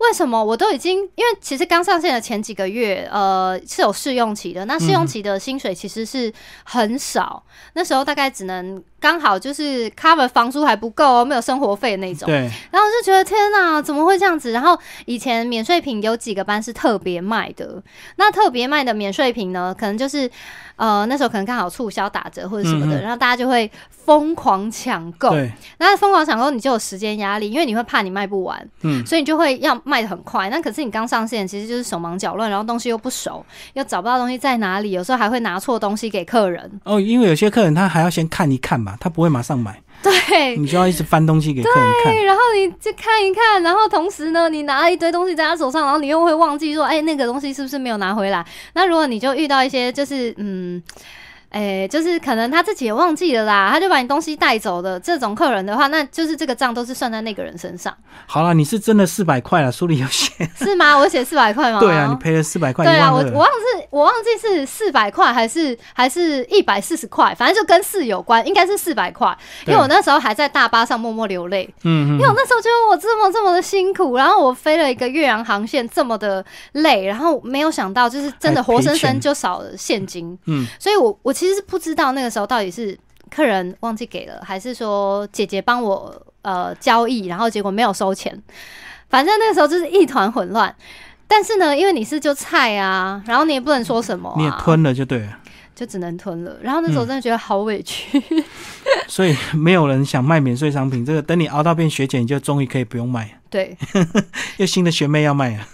[0.04, 1.00] 为什么我都已经？
[1.16, 4.66] 因为其实刚上线的前几个月，呃，是有试用期的。
[4.66, 6.32] 那试用期的薪水其实是
[6.64, 8.84] 很少，那时候大概只能。
[9.04, 12.26] 刚好就是 cover 房租还不够哦，没有生活费那种。
[12.26, 12.50] 对。
[12.72, 14.54] 然后我就觉得天哪，怎么会这样子？
[14.54, 17.84] 然后以前免税品有几个班是特别卖的，
[18.16, 20.32] 那特别卖的免税品呢，可能就是
[20.78, 25.32] 呃那时候可能刚好促销打折或者什么的，然后大家就会疯狂抢购。
[25.32, 25.52] 对。
[25.80, 30.50] 那疯狂抢购，你就有时间压力，因为你会怕你卖不完，嗯，所以你就会要卖的很快。
[30.50, 36.80] 那可是你刚上线，其实就是手忙脚乱，然后东西又不熟，又找不到东西在哪里，有时候还会拿错东西给客人。
[36.86, 38.93] 哦，因为有些客人他还要先看一看嘛。
[39.00, 48.46] 他不会马上买， 对，你就要一直翻东西给客人看，然后你就看一看，然后同时呢，你拿了一堆东西在他手上，然后你又会忘记说，哎，那个东西是不是没有拿回来？
[48.74, 50.82] 那如果你就遇到一些就是嗯
[51.54, 57.96] 哎，就是可能他自己也忘记了啦，他就把你东西带走的这种客人的话，那就是这个账都是算在那个人身上。
[58.26, 60.98] 好了，你是真的四百块了，书里有写 是吗？
[60.98, 61.78] 我写四百块吗？
[61.82, 62.84] 对啊，你赔了四百块。
[62.84, 69.38] 对啊，我我忘记我忘记是四百块还是还是一百四十块，反正就跟四有关，应该是四百块。
[69.68, 82.24] 因为我那时候还在大巴上默默流泪，嗯，因为我那时候觉得我这么这么的辛苦，然后我飞了一个岳阳航线这么的累，然后没有想到就是真的活生生就少了现金，嗯，所以我我其实是不知道那。
[82.24, 82.98] 那个时候到底是
[83.30, 88.42] 客人忘记给了，还是说姐姐帮我呃交易，然后结果没有收钱？
[89.10, 90.74] 反正那个时候就是一团混乱。
[91.28, 95.38] 但是呢，因为你是就菜啊，然后你也不能说什么，你也吞了就对了，
[95.76, 96.56] 就只能吞了。
[96.62, 98.24] 然后那时候真的觉得好委屈。
[99.10, 103.42] 所以没有人想卖免税商品，这个等你熬到变学姐，你就终于可以不用卖。
[103.50, 103.76] 对，
[104.56, 105.68] 又新的学妹要卖啊。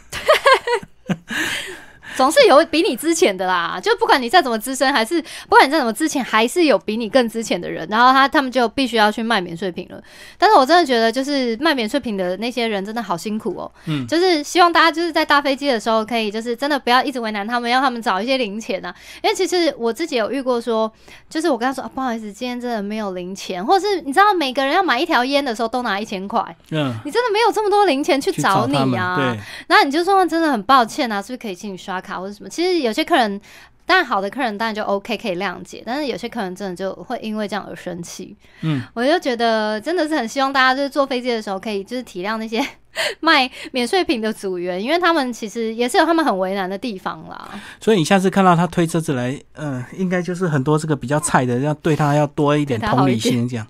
[2.20, 10.04] 总是有比你之前的啦，就不管你再怎么资深，还是不管你再怎么之前，还是有比你更之前的人，然后他他们就必须要去卖免税品了。
[10.38, 13.72] 但是我真的觉得，就是卖免税品的那些人真的好辛苦哦。
[13.86, 18.94] 嗯，就是希望大家就是在搭飞机的时候，可以就是真的不要一直为难他们，让他们找一些零钱啊。
[19.24, 20.92] 因为其实我自己有遇过，说
[21.30, 29.16] 就是我跟他说啊不好意思，今天真的没有零钱，或者是你知道每个人要买一条烟的时候都拿一千块，嗯，你真的没有这么多零钱去找你啊。
[29.16, 32.09] 对，然后你就说真的很抱歉啊，是不是可以请你刷卡？
[32.10, 33.40] 卡或者什么，其实有些客人，
[33.86, 38.36] 当然好的客人当然就 OK 可以谅解，但是有些客人真的就会因为这样而生气。
[38.62, 42.66] 嗯，我就觉得真的是很希望大家就是坐飞机的时候可以就是体谅那些
[43.22, 47.50] 卖免税品的组员，因为他们其实也是有他们很为难的地方啦。
[47.80, 53.66] 所以你下次看到他推车子来，嗯，应该就是很多这个比较菜的，要对他要多一点同理心这样。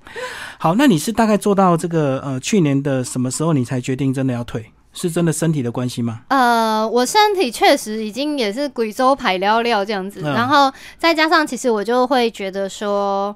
[0.58, 4.72] 好，那你是大概做到这个呃去年的什么时候你才决定真的要退？
[4.94, 6.22] 是真的身体的关系吗？
[6.30, 13.36] 呃，我身体确实已经也是贵州排料料这样子，然后再加上其实我就会觉得说，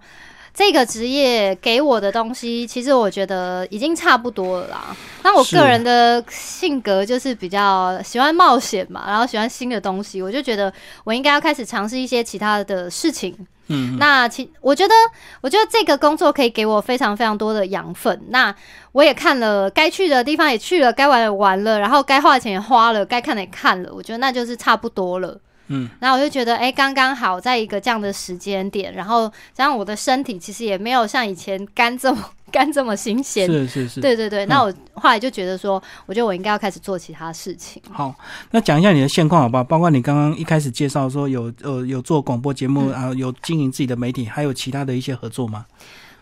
[0.53, 4.95] 这个职业给我的东西，其实我觉得已经差不多了啦。
[5.23, 10.71] 那我个人的性格就是比较喜欢冒险嘛，然后喜欢新的东西，我就觉得
[11.03, 13.35] 我应该要开始尝试一些其他的事情。
[13.67, 14.93] 嗯，那其我觉得，
[15.41, 18.21] 我觉得这个工作可以给我非常非常多的养分。
[18.27, 18.53] 那
[18.91, 23.89] 我也看了，该去的地方也去了，该玩的玩了，然后该花的钱也花了，该看的也看了。
[23.93, 25.39] 我觉得那就是差不多了。
[25.73, 32.23] 嗯，那我就觉得，哎，刚刚好，在一个这样的时间点，然后加上我的身体其实也没有像以前干这么。
[32.53, 34.45] 干这么新鲜，是是是，对对对。
[34.45, 37.81] 那我后来就觉得说，我觉得我应该要开始做其他事情。
[37.89, 38.13] 好，
[38.51, 39.63] 那讲一下你的现况好不好？
[39.63, 45.65] 包括你刚刚一开始介绍说有呃有做广播节目啊，有经营自己的媒体，还有其他的一些合作吗？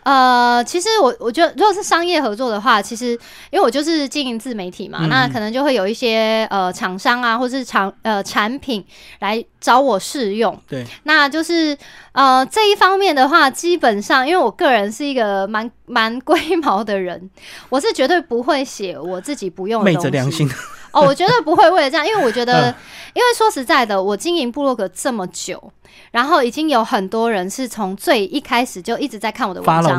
[0.04, 3.12] 呃，其实我我觉得，如果是商业合作的话，其实
[3.50, 8.84] 因为我就是经营自媒体嘛，那可能就会有一些呃厂商啊，或是厂呃产品
[9.20, 10.60] 来找我试用。
[10.68, 11.76] 对，那就是
[12.12, 17.30] 呃这一方面的话，基本上因为我个人是一个蛮蛮龟毛的人，
[17.68, 20.48] 我是绝对不会写我自己不用的东西。
[20.92, 22.74] 哦，我绝对不会为了这样，因为我觉得，
[23.14, 25.72] 因为说实在的，我经营部落格这么久。
[26.10, 29.98] 然后已经有很多人是从最一开始就一直在看我的文章，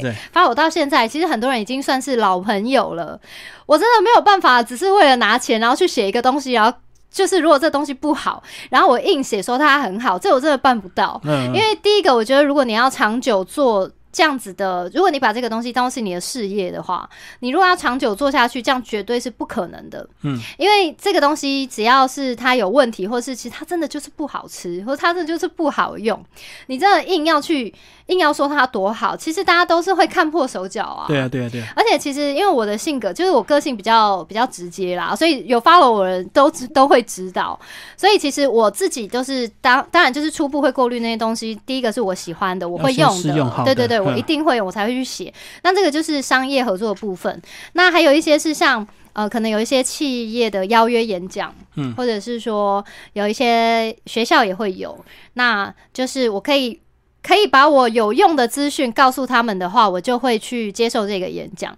[0.00, 3.18] 对，发我到现在，其实很多人已经算是老朋友了。
[3.64, 6.76] 我真的没有办法，只是为了拿钱，然后去写一个东西，然后
[7.10, 11.18] 就是如果这东西不好，然后我硬写说它很好，这我真的办不到。
[11.24, 13.90] 嗯，因为第一个，我觉得如果你要长久做。
[14.14, 20.08] 这样子的，如果你把这个东西当是你的事业的话，你如果要长久做下去，这样绝对是不可能的。
[20.22, 26.24] 嗯，因为这个东西只要是它有问题，或是其实它真的就是不好吃，或者它这就是不好用，
[26.68, 27.74] 你真的硬要去
[28.06, 31.06] 硬要说它多好，其实大家都是会看破手脚啊。
[31.08, 31.72] 对啊，对啊，对啊。
[31.74, 37.58] 而且其实因为我的性格，就是我个性比较比较直接啦，所以有 follow 我的人都都会知道。
[37.96, 41.58] 所以其实我自己都是当当然就是初步会过滤那些东西。
[41.64, 44.00] 第一个是我喜欢的，我会用的，对对对。
[44.00, 45.32] 我一定会，我才会去写。
[45.62, 47.40] 那这个就是商业合作的部分。
[47.72, 54.98] 那还有一些是像呃，可能有一些企业的邀约演讲，嗯，或者是说有一些学校也会有。
[55.34, 56.80] 那就是我可以
[57.24, 61.76] 可以把我有用的资讯告诉他们的话，我就会去接受这个演讲。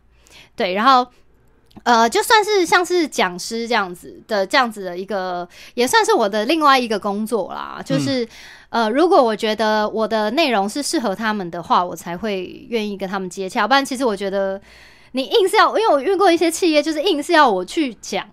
[0.55, 1.07] 对，然后。
[1.83, 7.83] 呃，就算是像是讲师这样子的，这样子的一个，也算是我的另外一个工作啦。
[7.85, 8.27] 就是，
[8.71, 13.69] 呃，如果我觉得我的内容是适合他们的话，我才会愿意跟他们接洽。
[13.69, 14.59] 不然，其实我觉得
[15.13, 18.27] 你硬是要，因为我遇过一些企业，就是硬是要我去讲，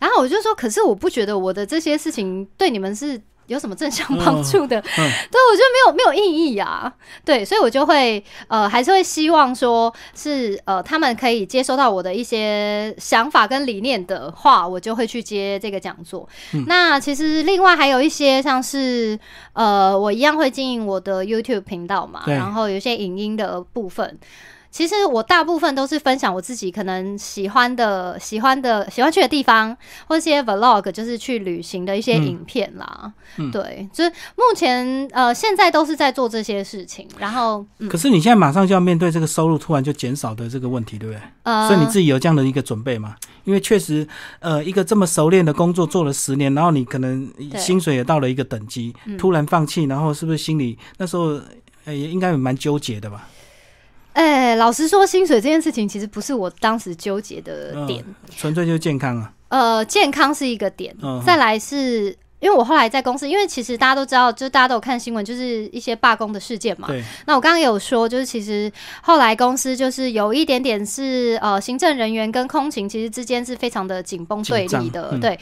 [0.00, 3.22] 然后我就说，可是我不觉得我的这些事情对你们是。
[3.48, 4.80] 有什么正向帮助的？
[4.80, 6.90] 对，我觉得没有没有意义啊。
[7.24, 16.28] 对，所以我就会呃，还是会希望说是呃，他们可以接收到我的一些想法跟理念的话，我就会去接这个讲座。
[16.66, 19.18] 那其实另外还有一些像是
[19.54, 24.18] 呃，我一样会经营我的 YouTube 频道嘛，然后有一些影音的部分。
[24.70, 29.76] 其实我大部分都是分享我自己可能喜欢的、喜欢的、喜欢去的地方，
[30.06, 33.12] 或一些 vlog，就是去旅行的一些影片啦。
[33.52, 37.08] 对，就是目前呃，现在都是在做这些事情。
[37.18, 41.22] 然后，可是你现在马上就要面对这个收入突然就减少的这个问题，对不对？
[41.44, 43.16] 呃，所以你自己有这样的一个准备吗？
[43.44, 44.06] 因为确实，
[44.40, 51.40] 呃，一个这么熟练的工作做了十年，然后你可能薪水也到了一个等级，突然放弃，然后是不是心里那时候
[51.84, 53.26] 呃也应该也蛮纠结的吧？
[54.18, 58.04] 哎，老实说，薪水这件事情其实不是我当时纠结的点，
[58.36, 59.32] 纯粹就是健康啊。
[59.46, 60.92] 呃，健康是一个点，
[61.24, 62.06] 再来是
[62.40, 66.88] 因为我后来在公司，因为其实大家都知道，就大家都有看新闻，就是一些罢工的事件嘛。
[66.88, 67.00] 对。
[67.26, 68.68] 那我刚刚有说，就是其实
[69.02, 75.16] 后来公司就是有一点点是呃，行政人员跟空勤其实之间是非常的紧绷对立的。
[75.20, 75.38] 对。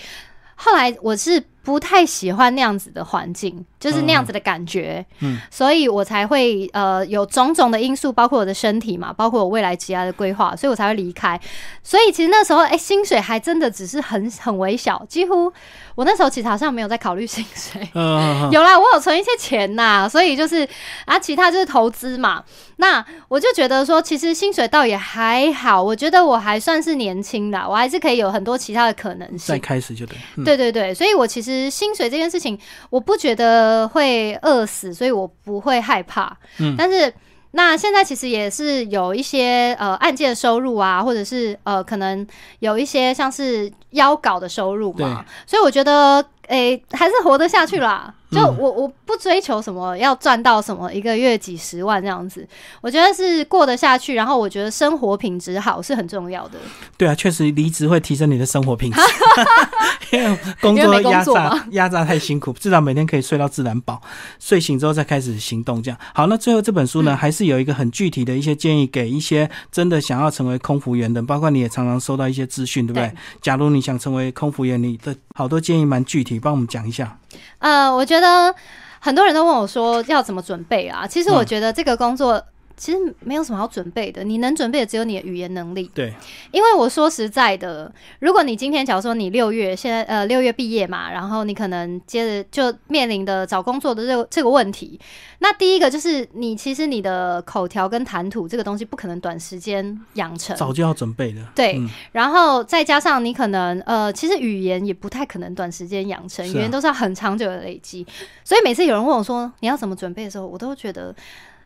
[0.55, 1.43] 后来我是。
[1.67, 11.39] 不太喜欢那样子的环境，就是那样子的感觉，嗯，所以我才会呃有种种的因素，包括我的身体嘛，包括我未来其他的规划，所以我才会离开。
[11.83, 15.53] 所以其实那时候，哎，薪水还真的只是很很微小，几乎
[15.97, 17.80] 我那时候其实好像没有在考虑薪水，
[18.53, 20.68] 有啦，我有存一些钱呐，所以就是
[21.07, 22.44] 啊，其他就是投资嘛。
[22.78, 29.55] 那我就觉得说，其实薪水倒也还好，我觉得我还算是年轻的，我还是可以有很多其他的可能性。
[29.55, 31.57] 再开始就对，对对对，所以我其实。
[31.70, 32.59] 薪水这件事情，
[32.90, 36.36] 我不觉得会饿死，所以我不会害怕。
[36.59, 37.12] 嗯，但是
[37.57, 42.25] 那现在其实也是有一些呃案件收入啊，或者是呃可能
[42.59, 48.13] 有一些像是邀稿的收入嘛，所以我觉得诶还是活得下去啦。
[48.29, 52.47] 就我我不追求什么要赚到什么一个月几十万这样子，
[52.83, 56.59] 我觉得是过得下去，然后我觉得生活品质好是很重要的。
[56.99, 59.01] 对啊，确实离职会提升你的生活品质，
[60.12, 64.01] 因为工作压榨 压榨太辛苦，至少每天可以睡到自然饱，
[64.39, 65.82] 睡醒之后再开始行动。
[65.82, 73.12] 这样好，那最后这本书呢，还是有一个很具体的一些建议，给一些真的想要成为空服员的，包括你也常常收到一些资讯，对不对？
[73.43, 77.18] 假如你想成为空服员，你的好多建议蛮具体，帮我们讲一下。
[77.59, 78.55] 呃，我觉得
[79.01, 81.07] 很多人都问我说要怎么准备啊？
[81.07, 82.43] 其实我觉得这个工作。
[82.77, 85.91] 其实没有什么好准备的，你能准备的只有你的语言能力。
[85.95, 86.12] 对，
[86.51, 95.01] 因为我说实在的，如果你今天假如说你六月现在呃六月毕业嘛，然后你可能接着就面临的找工作的这个这个问题，
[95.39, 101.41] 那第一个就是你其实你的口条跟谈吐这个东西不可能短时间养成，早就要准备的。
[101.55, 101.81] 对，
[102.12, 108.07] 然后再加上你可能呃其实语言也不太可能短时间养成，语言都是要很长久的累积，
[108.45, 111.14] 所以每次有人问我说你要怎么准备的时候，我都觉得。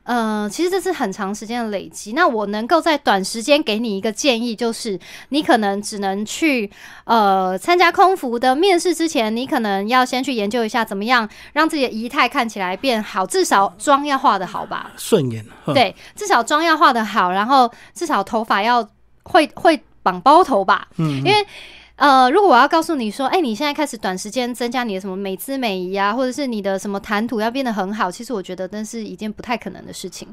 [0.04, 2.12] 呃，其实这是很长时间的累积。
[2.12, 4.98] 那我能够在短时间给你一个建议，就是
[5.28, 6.70] 你可能只能去
[7.04, 15.44] 呃参加空服的面试之前，你可能要先去研究一下怎么样让自己的仪态看起来变好，至少妆要化的好吧，顺眼。
[15.66, 18.88] 对，至少妆要化的好，然后至少头发要
[19.24, 21.46] 会会绑包头吧，嗯，因为。
[22.00, 30.26] 呃，如果我要告诉你说，哎，你现在开始短时间增加你的什么美姿美仪啊，或者是你的什么谈吐要变得很好，其实我觉得那是一件不太可能的事情。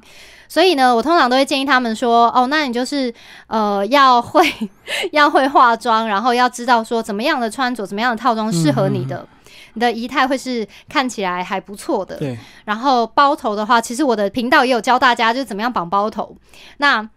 [0.48, 3.14] 所以呢，我通常都会建议他们说，哦，那你就是
[3.48, 4.42] 呃要会
[5.12, 9.28] 要会化妆，然后要知道说怎么样的穿着，怎么样的套装适合你的，
[9.74, 12.16] 你的仪态会是看起来还不错的。
[12.16, 12.38] 对。
[12.64, 16.34] 然后包头的话，其实我的频道也有教大家就是怎么样绑包头。
[16.78, 17.10] 那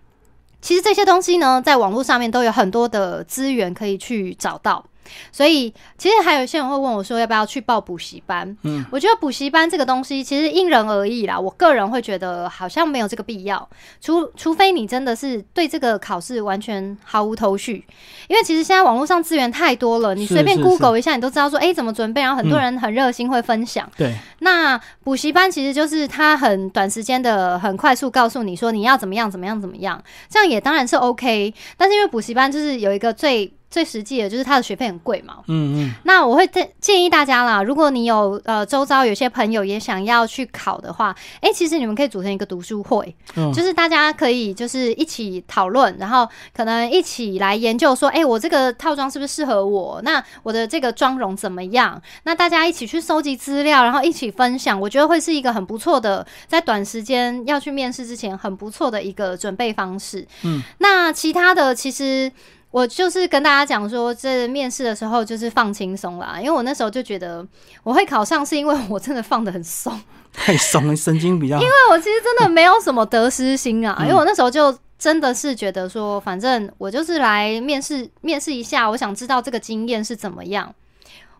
[0.60, 4.84] 其实这些东西呢，在网络上面都有很多的资源可以去找到。
[5.32, 8.56] 所以，其实还有一些人会问我说，要不要去报补习班？
[8.62, 11.38] 嗯，我觉得补习班这个东西其实因人而异啦。
[11.38, 13.68] 我个人会觉得好像没有这个必要，
[14.00, 17.84] 除除非你真的是对这个考试完全毫无头绪。
[18.28, 22.20] 因为其实现在网络上资源太多了，你随便 Google 一下，你都知道说，哎，怎么准备？
[22.20, 23.90] 然后很多人很热心会分享。
[23.96, 31.52] 对，那补习班其实就是他很短时间的、很快速告诉你说你要怎么样、怎么样、怎么样，这样也当然是 OK。
[31.76, 33.52] 但是因为补习班就是有一个最。
[33.70, 43.14] 最实际的就是它的学费很贵嘛，嗯嗯，那我会建建议大家啦，如果你有呃周遭有些朋友也想要去考的话，哎，其实你们可以组成一个读书会，
[43.54, 50.00] 就是大家可以就是一起讨论，然后可能一起来研究说，哎，我这个套装是不是适合我？
[50.02, 52.02] 那我的这个妆容怎么样？
[52.24, 60.26] 那大家一起去收集资料，然后一起分享，我觉得会是一个很不错的，在短时间要去面试之前很不错的一个准备方式。
[60.42, 62.32] 嗯，那其他的其实。
[62.70, 67.44] 我就是跟大家讲说，这面试的时候就是放轻松啦，因为我那时候就觉得
[67.82, 70.00] 我会考上，是因为我真的放的很松，
[70.32, 71.56] 太松了，神经比较。
[71.56, 80.72] 因为我其实真的没有什么得失心啊，因为我那时候就真的是觉得说，反正我就是来面试面试一下，我想知道这个经验是怎么样。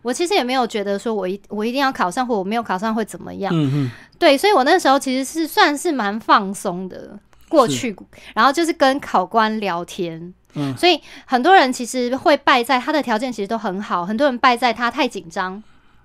[0.02, 3.52] 我其实也没有觉得说我一我一定要考上，或我没有考上会怎么样。
[3.54, 3.90] 嗯嗯。
[4.18, 7.18] 对，所以我那时候其实是算是蛮放松的
[7.50, 7.94] 过去，
[8.34, 10.32] 然后就是跟考官聊天。
[10.54, 15.62] 嗯，所以很多人其实会败在他的条件其实都很好，很多人败在他太紧张。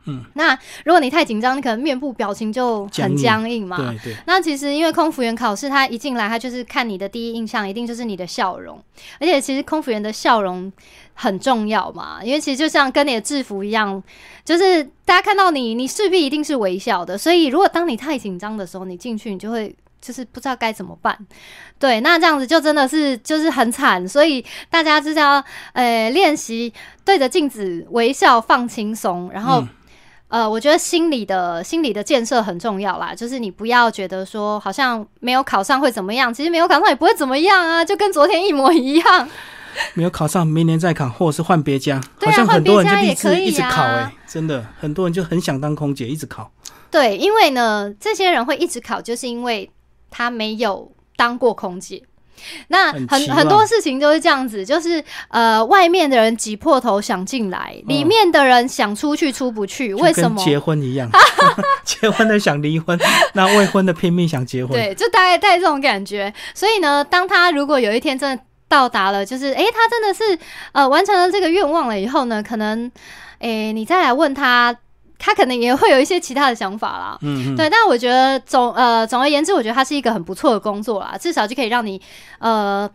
[0.07, 3.77] 嗯，那如果你太紧张，你可能面部表情就很僵硬嘛。
[3.77, 4.15] 对对。
[4.27, 8.79] 那其实因为空服员考试，他一进来，他就是看你的第一印象，一定就是你的笑容。
[9.19, 10.71] 而且其实空服员的笑容
[11.15, 14.03] 很重要嘛，因为其实就像跟你的制服一样，
[14.43, 17.17] 就是大家看到你，你势必一定是微笑的。
[17.17, 19.75] 所以如果当你太紧张的时候，你进去你就会。
[20.05, 21.17] 就是不知道该怎么办，
[21.79, 25.43] 对，那这样子就真的是就是很惨，所以大家就是要
[25.73, 26.71] 呃练习
[27.03, 29.63] 对着镜子微笑放轻松，然后
[30.27, 39.29] 呃，我觉得心理的心理的建设很重要啦，就是你不要觉得说好像没有考上会怎么样，其实没有考上也不会怎么样啊，就跟昨天一模一样。
[39.95, 46.51] 没有考上，明年再考，或者是换别家，好像很多人就立志一直考，哎，真的很多人就很想当空姐，一直考。
[46.91, 49.69] 对，因为呢，这些人会一直考，就是因为。
[50.09, 52.01] 他没有当过空姐，
[52.67, 60.43] 那很很多事情都是这样子，就是呃，外面的人挤破头想进来，里面的人想出去出不去，为什么？
[60.43, 61.09] 结婚一样，
[61.83, 62.99] 结婚的想离婚，
[63.33, 66.33] 那未婚的拼命想结婚，对，就大概带这种感觉。
[66.53, 70.37] 所以呢，当他如果有一天真的到达了，就是哎，他真的是
[70.73, 72.91] 呃完成了这个愿望了以后呢，可能
[73.39, 74.75] 哎，你再来问他。
[75.17, 82.01] 他可能也会有一些其他的想法啦，嗯，对，但我觉得总呃总而言之，我觉得它是一个很不错的工作啦，至少就可以让你
[82.39, 82.89] 呃。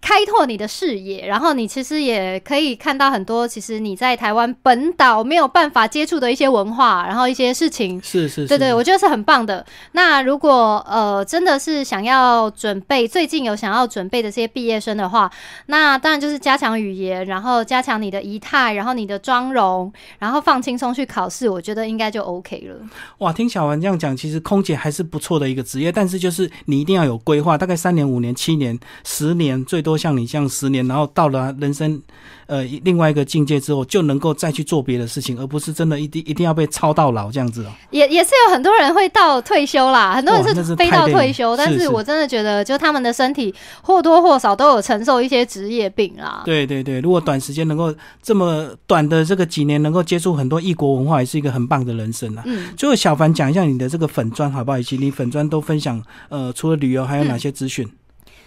[0.00, 9.64] 开拓你的视野，然后你其实也可以看到很多，其实你在台湾本岛没有办法接触的一些文化，然后一些事情，是是，对对，我觉得是很棒的。
[9.92, 15.30] 那如果呃真的是想要准备，最近有想要准备的这些毕业生的话，
[15.66, 22.76] 那当然就是加强语言，然后加强你的仪态，然后你的妆容，然后放轻松去考试，我觉得应该就 OK 了。
[23.18, 29.87] 哇，听小文这样讲，其实空姐还是不错的一个职业，但是就是你一定要有规划，大概三年、五年、七年、十年，最多。
[29.88, 32.00] 多像你这样十年，然后到了人生
[32.46, 37.72] 呃另外一个境界之后，就能够再去做别的事情，而不是真的一定一定要被操到老这样子哦。
[37.90, 46.42] 也也是有很多人会到退休啦，很多人是飞到退休，但是我真的觉得，就他们的身体或多或少都有承受一些职业病啦。
[46.44, 52.42] 对对对，如果短时间能够这么短的这个几年，能够接触很多异国文化，也是一个很棒的人生啊。
[52.44, 54.78] 嗯，最后小凡讲一下你的这个粉砖好不好？
[54.78, 57.88] 以及你粉砖都分享呃，除了旅游还有哪些资讯？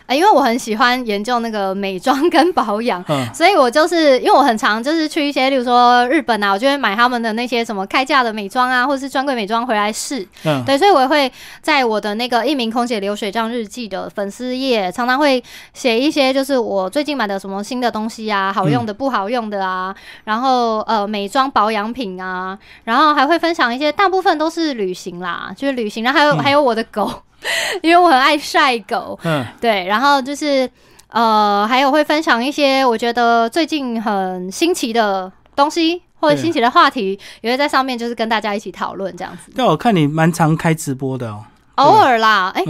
[0.10, 10.28] 因为我很喜欢研究那个美妆跟保养，所以我就是因为我很常就是去一些，例如说日本啊，我就会买他们的那些什么开价的美妆啊，或者是专柜美妆回来试。
[10.44, 11.32] 嗯，对，所以我会
[11.62, 15.42] 在我的那个一名空姐流水账日记的粉丝页，常常会
[15.74, 19.96] 写一些就是我最近买的什么新的东西啊，好用的、不好用的啊，
[20.26, 27.12] 然后呃美妆保养品啊，然后还会分享一些，大部分都是旅行啦，就是旅行，然后还有还有我的狗。
[27.82, 30.70] 因为我很爱晒狗，嗯，对，然后就是
[31.10, 39.52] 呃，还有会分享一些我觉得最近很新奇的东西或者新奇的话题，也会在上面就是跟大家一起讨论这样子。
[39.56, 41.44] 对我看你蛮常开直播的哦，
[41.76, 42.64] 偶尔啦，哎。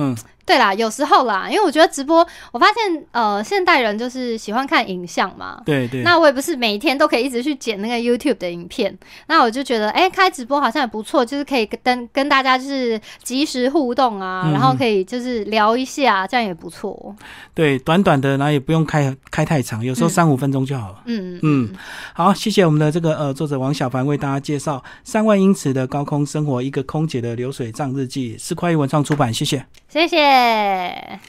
[0.51, 5.61] 对啦，有时候啦，因为我觉得直播，我发现呃，现代人就是喜欢看影像嘛。
[5.65, 6.01] 对对。
[6.01, 8.93] 那我也不是每一天都可以一直去剪那个 YouTube 的影片，
[9.27, 17.15] 那我就觉得，哎，开直播好像也不错，就是可以跟跟大家就是及时互动啊，然后可以就是聊一下，这样也不错。
[17.53, 21.01] 对，短短的，然后也不用开开太长，有时候三五分钟就好了。
[21.05, 21.73] 嗯嗯。
[22.13, 24.75] 好，谢谢我们的这个呃作者王小凡为大家介绍
[25.05, 29.65] 《三万英尺的高空生活：一个空姐的流水账日记》，是快意文创出版，谢谢。
[29.87, 30.40] 谢谢。
[30.41, 31.19] Yeah.